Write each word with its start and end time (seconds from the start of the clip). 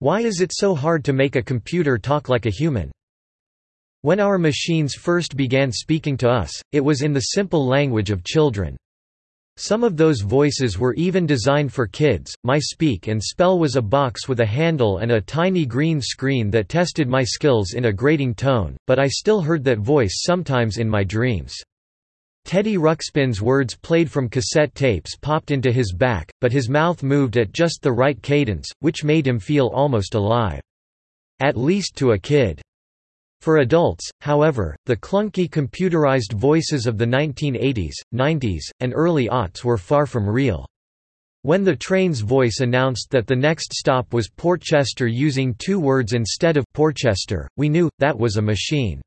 Why 0.00 0.20
is 0.20 0.42
it 0.42 0.52
so 0.54 0.74
hard 0.74 1.06
to 1.06 1.14
make 1.14 1.36
a 1.36 1.42
computer 1.42 1.96
talk 1.96 2.28
like 2.28 2.44
a 2.44 2.50
human? 2.50 2.92
When 4.02 4.20
our 4.20 4.36
machines 4.36 4.94
first 4.94 5.36
began 5.36 5.72
speaking 5.72 6.18
to 6.18 6.28
us, 6.28 6.52
it 6.72 6.82
was 6.82 7.00
in 7.00 7.14
the 7.14 7.32
simple 7.32 7.66
language 7.66 8.10
of 8.10 8.22
children. 8.22 8.76
Some 9.56 9.82
of 9.82 9.96
those 9.96 10.20
voices 10.20 10.78
were 10.78 10.92
even 10.96 11.24
designed 11.24 11.72
for 11.72 11.86
kids. 11.86 12.34
My 12.44 12.58
speak 12.58 13.08
and 13.08 13.22
spell 13.22 13.58
was 13.58 13.76
a 13.76 13.80
box 13.80 14.28
with 14.28 14.40
a 14.40 14.46
handle 14.46 14.98
and 14.98 15.12
a 15.12 15.20
tiny 15.22 15.64
green 15.64 16.02
screen 16.02 16.50
that 16.50 16.68
tested 16.68 17.08
my 17.08 17.24
skills 17.24 17.72
in 17.72 17.86
a 17.86 17.92
grating 17.92 18.34
tone, 18.34 18.76
but 18.86 18.98
I 18.98 19.08
still 19.08 19.40
heard 19.40 19.64
that 19.64 19.78
voice 19.78 20.20
sometimes 20.26 20.76
in 20.76 20.90
my 20.90 21.04
dreams. 21.04 21.56
Teddy 22.46 22.76
Ruxpin's 22.76 23.42
words 23.42 23.74
played 23.74 24.08
from 24.08 24.28
cassette 24.28 24.72
tapes 24.76 25.16
popped 25.16 25.50
into 25.50 25.72
his 25.72 25.92
back, 25.92 26.30
but 26.40 26.52
his 26.52 26.68
mouth 26.68 27.02
moved 27.02 27.36
at 27.36 27.50
just 27.50 27.82
the 27.82 27.90
right 27.90 28.22
cadence, 28.22 28.70
which 28.78 29.02
made 29.02 29.26
him 29.26 29.40
feel 29.40 29.66
almost 29.74 30.14
alive. 30.14 30.60
At 31.40 31.56
least 31.56 31.96
to 31.96 32.12
a 32.12 32.18
kid. 32.18 32.62
For 33.40 33.56
adults, 33.56 34.08
however, 34.20 34.76
the 34.86 34.94
clunky 34.96 35.50
computerized 35.50 36.34
voices 36.34 36.86
of 36.86 36.98
the 36.98 37.04
1980s, 37.04 37.94
90s, 38.14 38.62
and 38.78 38.92
early 38.94 39.26
aughts 39.26 39.64
were 39.64 39.76
far 39.76 40.06
from 40.06 40.28
real. 40.28 40.64
When 41.42 41.64
the 41.64 41.74
train's 41.74 42.20
voice 42.20 42.60
announced 42.60 43.10
that 43.10 43.26
the 43.26 43.34
next 43.34 43.74
stop 43.74 44.14
was 44.14 44.30
Port 44.30 44.62
Chester 44.62 45.08
using 45.08 45.56
two 45.58 45.80
words 45.80 46.12
instead 46.12 46.56
of 46.56 46.64
Porchester, 46.74 47.48
we 47.56 47.68
knew, 47.68 47.90
that 47.98 48.16
was 48.16 48.36
a 48.36 48.42
machine. 48.42 49.02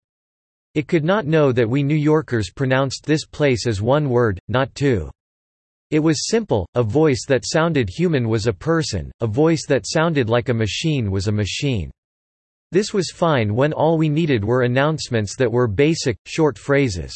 It 0.75 0.87
could 0.87 1.03
not 1.03 1.25
know 1.25 1.51
that 1.51 1.69
we 1.69 1.81
New 1.81 1.95
Yorkers 1.95 2.51
pronounced 2.51 3.05
this 3.05 3.25
place 3.25 3.65
as 3.65 3.81
one 3.81 4.09
word, 4.09 4.39
not 4.47 4.73
two. 4.75 5.09
It 5.91 5.99
was 5.99 6.27
simple, 6.27 6.67
a 6.75 6.83
voice 6.83 7.25
that 7.27 7.43
sounded 7.43 7.89
human 7.89 8.29
was 8.29 8.45
a 8.45 8.53
person, 8.53 9.11
a 9.21 9.27
voice 9.27 9.65
that 9.67 9.87
sounded 9.87 10.29
like 10.29 10.49
a 10.49 10.53
machine 10.53 11.09
was 11.09 11.27
a 11.27 11.31
machine. 11.31 11.89
This 12.71 12.93
was 12.93 13.09
fine 13.09 13.55
when 13.55 13.73
all 13.73 13.97
we 13.97 14.09
needed 14.09 14.43
were 14.43 14.61
announcements 14.61 15.35
that 15.37 15.51
were 15.51 15.67
basic, 15.67 16.17
short 16.27 16.59
phrases. 16.59 17.11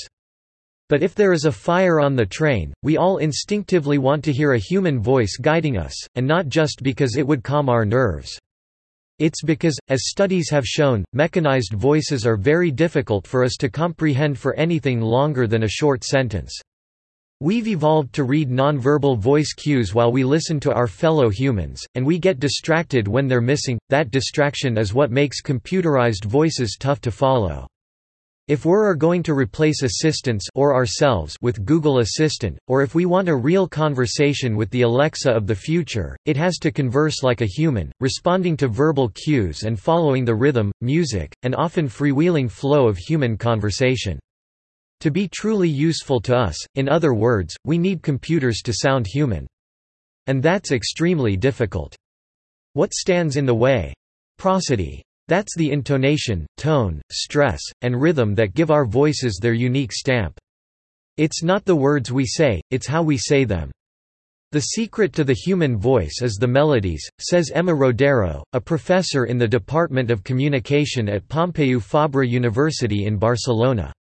But 0.89 1.03
if 1.03 1.13
there 1.13 1.33
is 1.33 1.45
a 1.45 1.51
fire 1.51 1.99
on 1.99 2.15
the 2.15 2.25
train, 2.25 2.73
we 2.81 2.97
all 2.97 3.17
instinctively 3.17 3.99
want 3.99 4.23
to 4.23 4.33
hear 4.33 4.53
a 4.53 4.59
human 4.59 4.99
voice 4.99 5.37
guiding 5.39 5.77
us, 5.77 5.93
and 6.15 6.25
not 6.25 6.47
just 6.47 6.81
because 6.81 7.15
it 7.15 7.27
would 7.27 7.43
calm 7.43 7.69
our 7.69 7.85
nerves. 7.85 8.39
It's 9.23 9.41
because, 9.41 9.77
as 9.87 10.09
studies 10.09 10.49
have 10.49 10.65
shown, 10.65 11.05
mechanized 11.13 11.71
voices 11.71 12.27
are 12.27 12.35
very 12.35 12.71
difficult 12.71 13.25
for 13.25 13.45
us 13.45 13.55
to 13.59 13.69
comprehend 13.69 14.37
for 14.37 14.53
anything 14.55 14.99
longer 14.99 15.47
than 15.47 15.63
a 15.63 15.69
short 15.69 16.03
sentence. 16.03 16.53
We've 17.39 17.69
evolved 17.69 18.11
to 18.15 18.25
read 18.25 18.49
nonverbal 18.49 19.17
voice 19.17 19.53
cues 19.53 19.95
while 19.95 20.11
we 20.11 20.25
listen 20.25 20.59
to 20.59 20.73
our 20.73 20.87
fellow 20.87 21.29
humans, 21.29 21.81
and 21.95 22.05
we 22.05 22.19
get 22.19 22.41
distracted 22.41 23.07
when 23.07 23.29
they're 23.29 23.39
missing. 23.39 23.79
That 23.87 24.11
distraction 24.11 24.77
is 24.77 24.93
what 24.93 25.09
makes 25.09 25.41
computerized 25.41 26.25
voices 26.25 26.75
tough 26.77 26.99
to 26.99 27.11
follow. 27.11 27.65
If 28.49 28.65
we're 28.65 28.93
going 28.95 29.23
to 29.23 29.33
replace 29.33 29.83
assistants 29.83 30.47
or 30.53 30.75
ourselves 30.75 31.37
with 31.41 31.63
Google 31.63 31.99
Assistant, 31.99 32.59
or 32.67 32.83
if 32.83 32.93
we 32.93 33.05
want 33.05 33.29
a 33.29 33.35
real 33.35 33.69
conversation 33.69 34.57
with 34.57 34.69
the 34.69 34.81
Alexa 34.81 35.31
of 35.31 35.47
the 35.47 35.55
future, 35.55 36.17
it 36.25 36.35
has 36.35 36.57
to 36.57 36.69
converse 36.69 37.23
like 37.23 37.39
a 37.39 37.45
human, 37.45 37.89
responding 38.01 38.57
to 38.57 38.67
verbal 38.67 39.07
cues 39.15 39.63
and 39.63 39.79
following 39.79 40.25
the 40.25 40.35
rhythm, 40.35 40.73
music, 40.81 41.33
and 41.43 41.55
often 41.55 41.87
freewheeling 41.87 42.51
flow 42.51 42.89
of 42.89 42.97
human 42.97 43.37
conversation. 43.37 44.19
To 44.99 45.09
be 45.09 45.29
truly 45.29 45.69
useful 45.69 46.19
to 46.21 46.35
us, 46.35 46.57
in 46.75 46.89
other 46.89 47.13
words, 47.13 47.55
we 47.63 47.77
need 47.77 48.03
computers 48.03 48.59
to 48.65 48.73
sound 48.73 49.07
human. 49.07 49.47
And 50.27 50.43
that's 50.43 50.73
extremely 50.73 51.37
difficult. 51.37 51.95
What 52.73 52.93
stands 52.93 53.37
in 53.37 53.45
the 53.45 53.55
way? 53.55 53.93
Prosody. 54.37 55.01
That's 55.27 55.55
the 55.55 55.71
intonation, 55.71 56.45
tone, 56.57 57.01
stress, 57.11 57.61
and 57.81 58.01
rhythm 58.01 58.35
that 58.35 58.53
give 58.53 58.71
our 58.71 58.85
voices 58.85 59.39
their 59.41 59.53
unique 59.53 59.93
stamp. 59.93 60.37
It's 61.17 61.43
not 61.43 61.63
the 61.63 61.75
words 61.75 62.11
we 62.11 62.25
say, 62.25 62.61
it's 62.71 62.87
how 62.87 63.03
we 63.03 63.17
say 63.17 63.43
them. 63.43 63.71
The 64.51 64.61
secret 64.61 65.13
to 65.13 65.23
the 65.23 65.33
human 65.33 65.77
voice 65.77 66.21
is 66.21 66.35
the 66.35 66.47
melodies, 66.47 67.09
says 67.19 67.51
Emma 67.55 67.71
Rodero, 67.71 68.43
a 68.53 68.61
professor 68.61 69.25
in 69.25 69.37
the 69.37 69.47
Department 69.47 70.11
of 70.11 70.23
Communication 70.23 71.09
at 71.09 71.27
Pompeu 71.27 71.79
Fabra 71.79 72.27
University 72.27 73.05
in 73.05 73.17
Barcelona. 73.17 73.93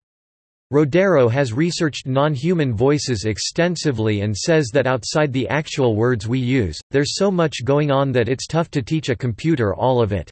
Rodero 0.71 1.31
has 1.31 1.53
researched 1.53 2.05
non-human 2.05 2.75
voices 2.75 3.25
extensively 3.25 4.21
and 4.21 4.35
says 4.35 4.69
that 4.73 4.87
outside 4.87 5.31
the 5.31 5.47
actual 5.47 5.95
words 5.95 6.27
we 6.27 6.39
use, 6.39 6.79
there's 6.91 7.15
so 7.15 7.31
much 7.31 7.63
going 7.63 7.91
on 7.91 8.11
that 8.11 8.27
it's 8.27 8.45
tough 8.45 8.69
to 8.71 8.81
teach 8.81 9.09
a 9.09 9.15
computer 9.15 9.73
all 9.73 10.01
of 10.01 10.11
it. 10.11 10.29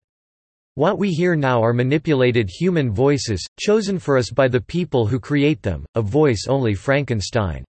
What 0.75 0.97
we 0.97 1.09
hear 1.09 1.35
now 1.35 1.61
are 1.61 1.73
manipulated 1.73 2.49
human 2.49 2.93
voices, 2.93 3.45
chosen 3.59 3.99
for 3.99 4.17
us 4.17 4.31
by 4.31 4.47
the 4.47 4.61
people 4.61 5.05
who 5.05 5.19
create 5.19 5.61
them, 5.61 5.85
a 5.95 6.01
voice 6.01 6.45
only 6.47 6.75
Frankenstein. 6.75 7.65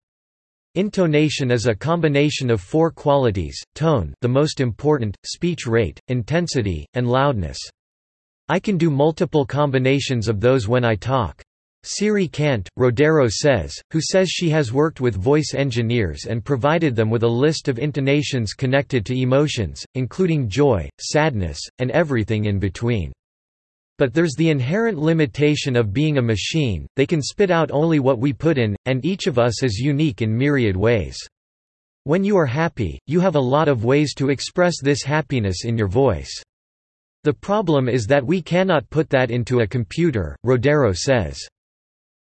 Intonation 0.77 1.51
is 1.51 1.67
a 1.67 1.75
combination 1.75 2.49
of 2.49 2.61
four 2.61 2.93
qualities, 2.93 3.61
tone 3.75 4.15
the 4.21 4.29
most 4.29 4.61
important, 4.61 5.17
speech 5.25 5.67
rate, 5.67 5.99
intensity, 6.07 6.87
and 6.95 7.09
loudness. 7.09 7.59
I 8.49 8.61
can 8.61 8.79
do 8.79 8.89
multiple 8.89 9.45
combinations 9.45 10.29
of 10.29 10.41
those 10.41 10.69
when 10.69 10.85
I 10.85 10.95
talk. 10.95 11.43
Siri 11.85 12.29
can't, 12.29 12.69
Rodero 12.79 13.29
says, 13.29 13.75
who 13.91 14.01
says 14.01 14.31
she 14.31 14.49
has 14.51 14.73
worked 14.73 15.01
with 15.01 15.17
voice 15.17 15.53
engineers 15.53 16.27
and 16.27 16.45
provided 16.45 16.95
them 16.95 17.11
with 17.11 17.25
a 17.25 17.29
list 17.29 17.67
of 17.67 17.81
intonations 17.81 18.53
connected 18.53 19.05
to 19.07 19.19
emotions, 19.19 19.85
including 19.95 20.49
joy, 20.49 20.89
sadness, 21.01 21.59
and 21.81 21.91
everything 21.91 22.45
in 22.45 22.61
between. 22.61 23.13
But 23.99 24.15
there's 24.15 24.35
the 24.37 24.51
inherent 24.51 24.97
limitation 24.97 25.75
of 25.75 25.93
being 25.93 26.19
a 26.19 26.23
machine, 26.23 26.87
they 26.95 27.07
can 27.07 27.21
spit 27.21 27.51
out 27.51 27.73
only 27.73 27.99
what 27.99 28.21
we 28.21 28.33
put 28.33 28.59
in, 28.59 28.77
and 28.87 29.05
each 29.05 29.27
of 29.27 29.39
us 29.39 29.65
is 29.65 29.79
unique 29.79 30.23
in 30.23 30.37
myriad 30.37 30.77
ways. 30.77 31.19
When 32.05 32.23
you 32.23 32.37
are 32.37 32.47
happy, 32.47 33.01
you 33.07 33.19
have 33.21 33.37
a 33.37 33.41
lot 33.41 33.69
of 33.69 33.85
ways 33.85 34.15
to 34.15 34.31
express 34.31 34.81
this 34.81 35.03
happiness 35.03 35.65
in 35.65 35.77
your 35.77 35.89
voice. 35.89 36.33
The 37.25 37.33
problem 37.33 37.89
is 37.89 38.07
that 38.07 38.27
we 38.27 38.41
cannot 38.41 38.91
put 38.91 39.11
that 39.11 39.31
into 39.31 39.61
a 39.61 39.67
computer, 39.67 40.37
Rodero 40.45 40.97
says. 40.97 41.41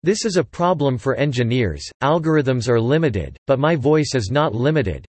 This 0.03 0.25
is 0.25 0.37
a 0.37 0.45
problem 0.45 0.99
for 0.99 1.17
engineers, 1.17 1.84
algorithms 2.03 2.69
are 2.69 2.81
limited, 2.81 3.37
but 3.47 3.59
my 3.59 3.77
voice 3.77 4.15
is 4.15 4.31
not 4.31 4.55
limited. 4.55 5.05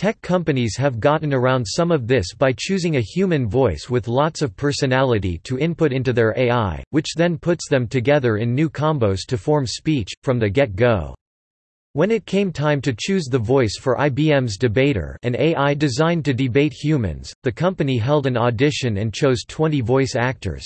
Tech 0.00 0.20
companies 0.22 0.76
have 0.78 0.98
gotten 0.98 1.34
around 1.34 1.64
some 1.64 1.92
of 1.92 2.06
this 2.06 2.34
by 2.34 2.54
choosing 2.56 2.96
a 2.96 3.02
human 3.02 3.46
voice 3.46 3.90
with 3.90 4.08
lots 4.08 4.40
of 4.40 4.56
personality 4.56 5.38
to 5.44 5.58
input 5.58 5.92
into 5.92 6.12
their 6.12 6.32
AI, 6.38 6.82
which 6.88 7.14
then 7.16 7.36
puts 7.36 7.68
them 7.68 7.86
together 7.86 8.38
in 8.38 8.54
new 8.54 8.70
combos 8.70 9.26
to 9.28 9.36
form 9.36 9.66
speech, 9.66 10.08
from 10.22 10.38
the 10.38 10.48
get-go. 10.48 11.14
When 11.92 12.10
it 12.10 12.24
came 12.24 12.52
time 12.52 12.80
to 12.82 12.94
choose 12.96 13.24
the 13.24 13.38
voice 13.38 13.76
for 13.76 13.96
IBM's 13.96 14.56
Debater 14.56 15.18
an 15.22 15.36
AI 15.36 15.74
designed 15.74 16.24
to 16.24 16.32
debate 16.32 16.72
humans, 16.72 17.34
the 17.42 17.52
company 17.52 17.98
held 17.98 18.26
an 18.26 18.36
audition 18.36 18.96
and 18.96 19.12
chose 19.12 19.44
20 19.46 19.80
voice 19.80 20.14
actors. 20.16 20.64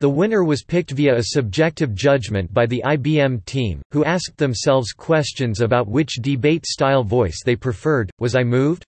The 0.00 0.10
winner 0.10 0.44
was 0.44 0.62
picked 0.62 0.90
via 0.90 1.16
a 1.16 1.22
subjective 1.22 1.94
judgment 1.94 2.52
by 2.52 2.66
the 2.66 2.82
IBM 2.84 3.42
team, 3.46 3.80
who 3.92 4.04
asked 4.04 4.36
themselves 4.36 4.92
questions 4.92 5.62
about 5.62 5.88
which 5.88 6.18
debate-style 6.20 7.02
voice 7.02 7.40
they 7.42 7.56
preferred, 7.56 8.10
was 8.18 8.36
I 8.36 8.44
moved? 8.44 8.84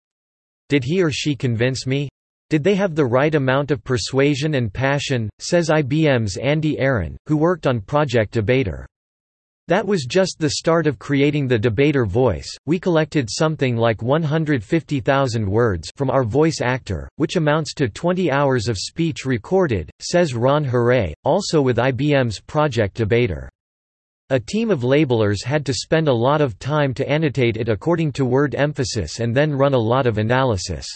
Did 0.69 0.85
he 0.85 1.03
or 1.03 1.11
she 1.11 1.35
convince 1.35 1.89
me? 1.89 2.09
Did 2.51 2.63
they 2.63 2.77
have 2.77 2.95
the 2.95 3.05
right 3.05 3.35
amount 3.35 3.73
of 3.73 3.83
persuasion 3.83 4.55
and 4.55 4.73
passion, 4.73 5.29
says 5.41 5.71
IBM's 5.71 6.37
Andy 6.37 6.79
Aaron, 6.79 7.17
who 7.27 7.37
worked 7.37 7.67
on 7.67 7.81
Project 7.81 8.35
Debater. 8.35 8.87
That 9.69 9.87
was 9.87 10.07
just 10.07 10.41
the 10.41 10.51
start 10.51 10.89
of 10.89 10.99
creating 10.99 11.47
the 11.47 11.59
debater 11.59 12.05
voice. 12.05 12.49
We 12.67 12.81
collected 12.81 13.29
something 13.31 13.77
like 13.77 14.03
150,000 14.03 15.49
words 15.49 15.89
from 15.95 16.11
our 16.11 16.25
voice 16.25 16.61
actor, 16.61 17.09
which 17.15 17.37
amounts 17.37 17.73
to 17.75 17.89
20 17.89 18.29
hours 18.33 18.67
of 18.67 18.77
speech 18.77 19.25
recorded, 19.25 19.89
says 20.01 20.35
Ron 20.35 20.65
Hoory, 20.65 21.15
also 21.23 21.63
with 21.63 21.77
IBM's 21.77 22.41
Project 22.41 22.97
Debater. 22.97 23.49
A 24.31 24.41
team 24.41 24.71
of 24.73 24.81
labelers 24.81 25.45
had 25.45 25.65
to 25.67 25.75
spend 25.75 26.09
a 26.09 26.13
lot 26.13 26.41
of 26.41 26.59
time 26.59 26.93
to 26.95 27.09
annotate 27.09 27.57
it 27.57 27.69
according 27.69 28.11
to 28.13 28.25
word 28.25 28.57
emphasis 28.57 29.21
and 29.21 29.37
then 29.37 29.53
run 29.53 29.75
a 29.75 29.79
lot 29.79 30.09
of 30.09 30.19
analysis. 30.19 30.87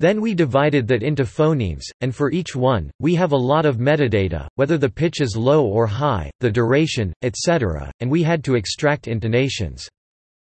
Then 0.00 0.20
we 0.20 0.34
divided 0.34 0.88
that 0.88 1.02
into 1.02 1.22
phonemes, 1.22 1.84
and 2.00 2.14
for 2.14 2.32
each 2.32 2.56
one, 2.56 2.90
we 2.98 3.14
have 3.14 3.32
a 3.32 3.36
lot 3.36 3.64
of 3.64 3.78
metadata, 3.78 4.48
whether 4.56 4.76
the 4.76 4.88
pitch 4.88 5.20
is 5.20 5.36
low 5.36 5.64
or 5.64 5.86
high, 5.86 6.30
the 6.40 6.50
duration, 6.50 7.12
etc., 7.22 7.92
and 8.00 8.10
we 8.10 8.22
had 8.22 8.42
to 8.44 8.56
extract 8.56 9.06
intonations. 9.06 9.88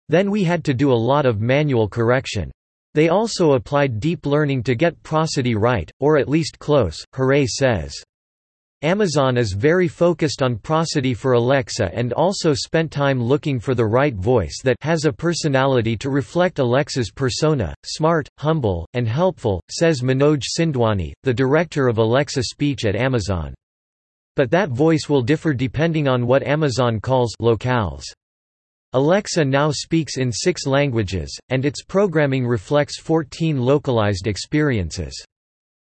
Then 0.07 0.31
we 0.31 0.43
had 0.43 0.63
to 0.65 0.73
do 0.73 0.91
a 0.91 1.05
lot 1.11 1.25
of 1.25 1.41
manual 1.41 1.89
correction. 1.89 2.51
They 2.93 3.09
also 3.09 3.53
applied 3.53 3.99
deep 3.99 4.25
learning 4.25 4.63
to 4.63 4.75
get 4.75 5.03
prosody 5.03 5.55
right, 5.55 5.91
or 5.99 6.17
at 6.17 6.29
least 6.29 6.59
close, 6.59 7.03
Hoory 7.13 7.45
says. 7.45 7.93
Amazon 8.85 9.35
is 9.35 9.53
very 9.53 9.87
focused 9.87 10.43
on 10.43 10.59
prosody 10.59 11.15
for 11.15 11.33
Alexa 11.33 11.89
and 11.91 12.13
also 12.13 12.53
spent 12.53 12.91
time 12.91 13.19
looking 13.19 13.59
for 13.59 13.73
the 13.73 13.83
right 13.83 14.13
voice 14.13 14.61
that 14.63 14.77
has 14.81 15.05
a 15.05 15.11
personality 15.11 15.97
to 15.97 16.11
reflect 16.11 16.59
Alexa's 16.59 17.09
persona, 17.09 17.73
smart, 17.83 18.29
humble, 18.37 18.87
and 18.93 19.07
helpful, 19.07 19.59
says 19.71 20.03
Manoj 20.03 20.43
Sindhwani, 20.55 21.13
the 21.23 21.33
director 21.33 21.87
of 21.87 21.97
Alexa 21.97 22.43
Speech 22.43 22.85
at 22.85 22.95
Amazon. 22.95 23.55
But 24.35 24.51
that 24.51 24.69
voice 24.69 25.09
will 25.09 25.23
differ 25.23 25.55
depending 25.55 26.07
on 26.07 26.27
what 26.27 26.45
Amazon 26.45 26.99
calls 26.99 27.33
locales. 27.41 28.03
Alexa 28.93 29.43
now 29.43 29.71
speaks 29.71 30.17
in 30.17 30.31
six 30.31 30.67
languages, 30.67 31.35
and 31.49 31.65
its 31.65 31.81
programming 31.81 32.45
reflects 32.45 32.99
14 32.99 33.59
localized 33.59 34.27
experiences. 34.27 35.25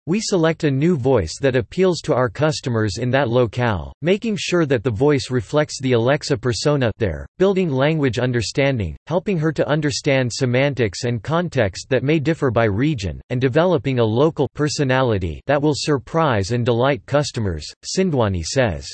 We 0.08 0.22
select 0.22 0.64
a 0.64 0.72
new 0.72 0.96
voice 0.96 1.38
that 1.42 1.58
appeals 1.58 2.00
to 2.04 2.14
our 2.14 2.30
customers 2.30 2.98
in 2.98 3.10
that 3.10 3.28
locale, 3.28 3.92
making 4.02 4.38
sure 4.40 4.66
that 4.66 4.82
the 4.82 4.90
voice 4.90 5.30
reflects 5.30 5.82
the 5.82 5.92
Alexa 5.92 6.38
persona 6.38 6.94
there, 6.98 7.26
building 7.38 7.70
language 7.70 8.18
understanding, 8.18 8.96
helping 9.08 9.38
her 9.38 9.52
to 9.52 9.68
understand 9.68 10.32
semantics 10.32 11.04
and 11.04 11.22
context 11.22 11.88
that 11.90 12.06
may 12.06 12.20
differ 12.20 12.52
by 12.52 12.64
region, 12.64 13.20
and 13.32 13.42
developing 13.42 14.00
a 14.00 14.06
local 14.06 14.48
personality 14.56 15.42
that 15.46 15.62
will 15.62 15.76
surprise 15.76 16.52
and 16.52 16.66
delight 16.66 17.06
customers, 17.06 17.70
Sindhwani 17.84 18.46
says. 18.46 18.88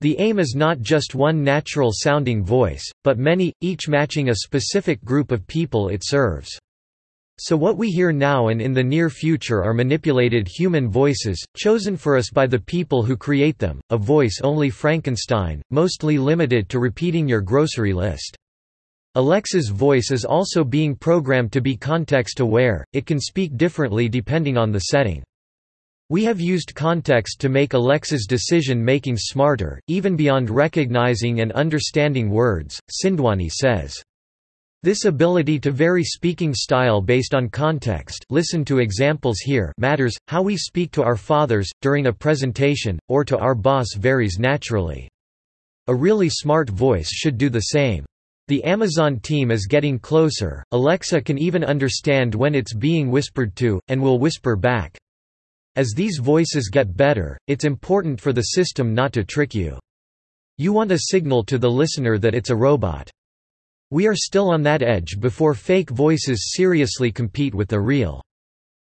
The 0.00 0.18
aim 0.18 0.38
is 0.38 0.54
not 0.56 0.80
just 0.80 1.14
one 1.14 1.44
natural-sounding 1.44 2.42
voice, 2.42 2.90
but 3.04 3.18
many, 3.18 3.52
each 3.60 3.86
matching 3.86 4.30
a 4.30 4.36
specific 4.36 5.04
group 5.04 5.30
of 5.30 5.46
people 5.46 5.90
it 5.90 6.00
serves. 6.02 6.58
So 7.38 7.56
what 7.56 7.78
we 7.78 7.88
hear 7.88 8.12
now 8.12 8.48
and 8.48 8.60
in 8.60 8.72
the 8.72 8.84
near 8.84 9.08
future 9.08 9.64
are 9.64 9.74
manipulated 9.74 10.46
human 10.46 10.88
voices, 10.88 11.42
chosen 11.56 11.96
for 11.96 12.16
us 12.16 12.30
by 12.30 12.46
the 12.46 12.58
people 12.58 13.02
who 13.02 13.16
create 13.16 13.58
them, 13.58 13.80
a 13.90 13.96
voice 13.96 14.40
only 14.44 14.70
Frankenstein, 14.70 15.62
mostly 15.70 16.18
limited 16.18 16.68
to 16.68 16.78
repeating 16.78 17.26
your 17.26 17.40
grocery 17.40 17.92
list. 17.92 18.36
Alexa's 19.14 19.68
voice 19.68 20.10
is 20.10 20.24
also 20.24 20.64
being 20.64 20.94
programmed 20.94 21.52
to 21.52 21.60
be 21.60 21.76
context-aware, 21.76 22.84
it 22.92 23.06
can 23.06 23.20
speak 23.20 23.56
differently 23.56 24.08
depending 24.08 24.56
on 24.56 24.72
the 24.72 24.80
setting. 24.80 25.22
We 26.10 26.24
have 26.24 26.40
used 26.40 26.74
context 26.74 27.40
to 27.40 27.48
make 27.48 27.72
Alexa's 27.72 28.26
decision-making 28.26 29.16
smarter, 29.16 29.80
even 29.86 30.16
beyond 30.16 30.50
recognizing 30.50 31.40
and 31.40 31.52
understanding 31.52 32.28
words, 32.28 32.78
Sindhwani 32.90 33.50
says. 33.50 33.94
This 34.84 35.04
ability 35.04 35.60
to 35.60 35.70
vary 35.70 36.02
speaking 36.02 36.52
style 36.52 37.00
based 37.00 37.34
on 37.34 37.48
context 37.48 38.26
listen 38.30 38.64
to 38.64 38.80
examples 38.80 39.38
here 39.38 39.72
matters, 39.78 40.16
how 40.26 40.42
we 40.42 40.56
speak 40.56 40.90
to 40.92 41.04
our 41.04 41.14
fathers, 41.14 41.70
during 41.82 42.06
a 42.06 42.12
presentation, 42.12 42.98
or 43.06 43.24
to 43.24 43.38
our 43.38 43.54
boss 43.54 43.94
varies 43.96 44.40
naturally. 44.40 45.08
A 45.86 45.94
really 45.94 46.28
smart 46.28 46.68
voice 46.68 47.08
should 47.08 47.38
do 47.38 47.48
the 47.48 47.60
same. 47.60 48.04
The 48.48 48.64
Amazon 48.64 49.20
team 49.20 49.52
is 49.52 49.68
getting 49.68 50.00
closer, 50.00 50.64
Alexa 50.72 51.20
can 51.20 51.38
even 51.38 51.62
understand 51.62 52.34
when 52.34 52.56
it's 52.56 52.74
being 52.74 53.08
whispered 53.08 53.54
to, 53.56 53.78
and 53.86 54.02
will 54.02 54.18
whisper 54.18 54.56
back. 54.56 54.98
As 55.76 55.92
these 55.94 56.18
voices 56.18 56.68
get 56.68 56.96
better, 56.96 57.38
it's 57.46 57.64
important 57.64 58.20
for 58.20 58.32
the 58.32 58.42
system 58.42 58.94
not 58.94 59.12
to 59.12 59.22
trick 59.22 59.54
you. 59.54 59.78
You 60.58 60.72
want 60.72 60.90
a 60.90 60.98
signal 60.98 61.44
to 61.44 61.58
the 61.58 61.70
listener 61.70 62.18
that 62.18 62.34
it's 62.34 62.50
a 62.50 62.56
robot. 62.56 63.12
We 63.92 64.06
are 64.06 64.16
still 64.16 64.48
on 64.48 64.62
that 64.62 64.80
edge 64.80 65.20
before 65.20 65.52
fake 65.52 65.90
voices 65.90 66.54
seriously 66.56 67.12
compete 67.12 67.54
with 67.54 67.68
the 67.68 67.78
real. 67.78 68.22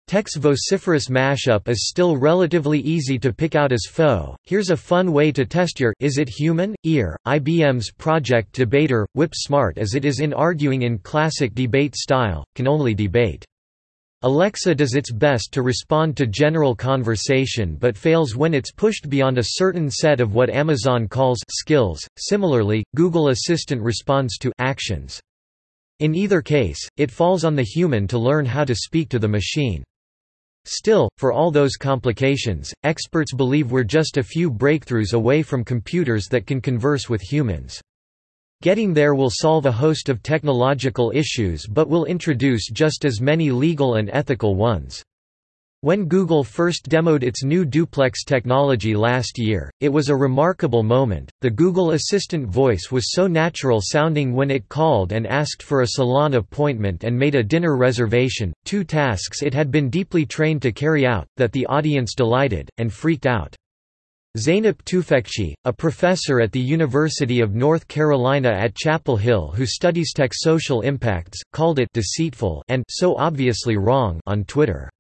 Tech's 0.08 0.36
vociferous 0.36 1.08
mashup 1.08 1.70
is 1.70 1.88
still 1.88 2.18
relatively 2.18 2.80
easy 2.80 3.20
to 3.20 3.32
pick 3.32 3.54
out 3.54 3.72
as 3.72 3.86
faux. 3.88 4.36
Here's 4.46 4.72
a 4.72 4.76
fun 4.76 5.12
way 5.12 5.32
to 5.34 5.46
test 5.46 5.80
your 5.80 5.94
is 6.00 6.18
it 6.18 6.28
human 6.28 6.74
ear. 6.84 7.16
IBM's 7.28 7.92
Project 7.92 8.54
Debater, 8.54 9.08
whip 9.14 9.34
smart 9.36 9.78
as 9.78 9.94
it 9.94 10.04
is 10.04 10.20
in 10.20 10.34
arguing 10.34 10.82
in 10.82 10.98
classic 10.98 11.54
debate 11.54 11.96
style, 11.96 12.44
can 12.56 12.68
only 12.68 12.96
debate. 12.96 13.46
Alexa 14.24 14.74
does 14.74 14.96
its 14.96 15.12
best 15.12 15.52
to 15.52 15.62
respond 15.62 16.18
to 16.18 16.26
general 16.26 16.76
conversation 16.76 17.76
but 17.76 17.96
fails 17.96 18.36
when 18.36 18.56
it's 18.56 18.72
pushed 18.72 19.10
beyond 19.10 19.38
a 19.38 19.44
certain 19.44 19.92
set 19.92 20.20
of 20.20 20.34
what 20.34 20.50
Amazon 20.50 21.08
calls 21.08 21.40
skills. 21.52 22.00
Similarly, 22.18 22.84
Google 22.96 23.30
Assistant 23.30 23.80
responds 23.80 24.40
to 24.40 24.52
actions. 24.58 25.22
In 26.00 26.16
either 26.16 26.42
case, 26.42 26.80
it 26.98 27.12
falls 27.12 27.44
on 27.44 27.56
the 27.56 27.64
human 27.64 28.08
to 28.08 28.18
learn 28.18 28.46
how 28.46 28.64
to 28.64 28.74
speak 28.74 29.10
to 29.10 29.20
the 29.20 29.28
machine. 29.28 29.84
Still, 30.66 31.10
for 31.18 31.32
all 31.32 31.52
those 31.52 31.76
complications, 31.76 32.74
experts 32.84 33.34
believe 33.34 33.72
we're 33.72 33.84
just 33.84 34.18
a 34.18 34.24
few 34.24 34.50
breakthroughs 34.50 35.14
away 35.14 35.44
from 35.44 35.64
computers 35.64 36.26
that 36.32 36.48
can 36.48 36.60
converse 36.60 37.08
with 37.08 37.22
humans. 37.22 37.80
Getting 38.64 38.92
there 38.92 39.14
will 39.14 39.30
solve 39.30 39.68
a 39.68 39.72
host 39.72 40.10
of 40.10 40.24
technological 40.24 41.12
issues 41.14 41.68
but 41.68 41.88
will 41.88 42.06
introduce 42.06 42.70
just 42.70 43.06
as 43.06 43.22
many 43.22 43.52
legal 43.52 43.96
and 43.96 44.10
ethical 44.12 44.56
ones. 44.56 45.04
When 45.82 46.06
Google 46.06 46.44
first 46.44 46.90
demoed 46.90 47.22
its 47.22 47.44
new 47.44 47.64
duplex 47.64 48.24
technology 48.24 48.96
last 48.96 49.38
year, 49.38 49.70
it 49.80 49.90
was 49.90 50.10
a 50.10 50.16
remarkable 50.16 50.82
moment. 50.82 51.30
The 51.42 51.52
Google 51.52 51.92
Assistant 51.92 52.48
voice 52.48 52.92
was 52.92 53.12
so 53.14 53.28
natural 53.28 53.80
sounding 53.80 54.34
when 54.34 54.50
it 54.50 54.68
called 54.70 55.12
and 55.12 55.28
asked 55.28 55.62
for 55.62 55.84
a 55.84 55.90
salon 55.90 56.34
appointment 56.34 57.04
and 57.04 57.16
made 57.16 57.36
a 57.36 57.44
dinner 57.44 57.78
reservation, 57.78 58.52
two 58.66 58.84
tasks 58.84 59.44
it 59.44 59.54
had 59.54 59.70
been 59.70 59.92
deeply 59.92 60.26
trained 60.26 60.64
to 60.64 60.72
carry 60.72 61.06
out, 61.06 61.28
that 61.38 61.52
the 61.52 61.68
audience 61.68 62.16
delighted, 62.16 62.72
and 62.80 62.92
freaked 62.92 63.28
out. 63.28 63.56
Zeynep 64.38 64.84
Tufekci, 64.84 65.56
a 65.66 65.74
professor 65.74 66.40
at 66.40 66.52
the 66.52 66.60
University 66.60 67.42
of 67.42 67.56
North 67.56 67.88
Carolina 67.88 68.50
at 68.50 68.76
Chapel 68.76 69.18
Hill 69.18 69.52
who 69.56 69.66
studies 69.66 70.14
tech 70.14 70.30
social 70.32 70.82
impacts, 70.82 71.42
called 71.54 71.80
it 71.80 71.90
deceitful 71.92 72.64
and 72.68 72.84
so 72.88 73.16
obviously 73.16 73.78
wrong 73.78 74.20
on 74.28 74.44
Twitter. 74.44 74.92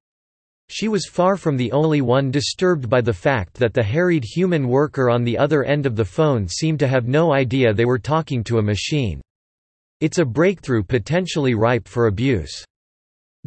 She 0.69 0.87
was 0.87 1.05
far 1.05 1.37
from 1.37 1.55
the 1.55 1.71
only 1.71 2.01
one 2.01 2.31
disturbed 2.31 2.89
by 2.89 3.01
the 3.01 3.13
fact 3.13 3.53
that 3.57 3.75
the 3.75 3.83
harried 3.83 4.23
human 4.23 4.67
worker 4.67 5.07
on 5.07 5.23
the 5.23 5.37
other 5.37 5.63
end 5.63 5.85
of 5.85 5.95
the 5.95 6.03
phone 6.03 6.47
seemed 6.47 6.79
to 6.79 6.87
have 6.87 7.07
no 7.07 7.31
idea 7.31 7.73
they 7.73 7.85
were 7.85 7.99
talking 7.99 8.43
to 8.45 8.57
a 8.57 8.63
machine. 8.63 9.21
It's 10.01 10.17
a 10.17 10.25
breakthrough 10.25 10.81
potentially 10.81 11.53
ripe 11.53 11.87
for 11.87 12.07
abuse. 12.07 12.65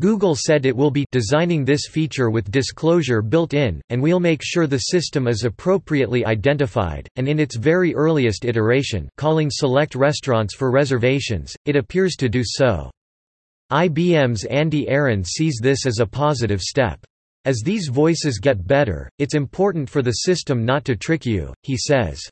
Google 0.00 0.34
said 0.34 0.64
it 0.64 0.74
will 0.74 0.90
be 0.90 1.04
designing 1.12 1.62
this 1.62 1.82
feature 1.86 2.30
with 2.30 2.50
disclosure 2.50 3.20
built 3.20 3.52
in, 3.52 3.82
and 3.90 4.00
we'll 4.00 4.18
make 4.18 4.40
sure 4.42 4.66
the 4.66 4.78
system 4.78 5.28
is 5.28 5.44
appropriately 5.44 6.24
identified, 6.24 7.06
and 7.16 7.28
in 7.28 7.38
its 7.38 7.56
very 7.56 7.94
earliest 7.94 8.46
iteration 8.46 9.10
calling 9.18 9.50
select 9.52 9.94
restaurants 9.94 10.54
for 10.54 10.70
reservations, 10.70 11.54
it 11.66 11.76
appears 11.76 12.16
to 12.16 12.30
do 12.30 12.40
so. 12.42 12.90
IBM's 13.70 14.44
Andy 14.46 14.88
Aaron 14.88 15.22
sees 15.22 15.60
this 15.62 15.84
as 15.84 15.98
a 15.98 16.06
positive 16.06 16.62
step. 16.62 16.98
As 17.44 17.60
these 17.62 17.88
voices 17.88 18.38
get 18.38 18.66
better, 18.66 19.10
it's 19.18 19.34
important 19.34 19.86
for 19.86 20.00
the 20.00 20.12
system 20.12 20.64
not 20.64 20.86
to 20.86 20.96
trick 20.96 21.26
you, 21.26 21.52
he 21.62 21.76
says. 21.76 22.22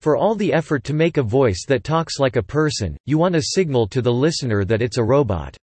For 0.00 0.16
all 0.16 0.36
the 0.36 0.52
effort 0.52 0.84
to 0.84 0.94
make 0.94 1.16
a 1.16 1.24
voice 1.24 1.64
that 1.66 1.82
talks 1.82 2.20
like 2.20 2.36
a 2.36 2.42
person, 2.42 2.96
you 3.04 3.18
want 3.18 3.34
a 3.34 3.42
signal 3.42 3.88
to 3.88 4.00
the 4.00 4.12
listener 4.12 4.64
that 4.64 4.80
it's 4.80 4.98
a 4.98 5.02
robot. 5.02 5.56